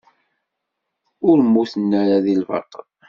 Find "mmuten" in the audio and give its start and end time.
1.45-1.89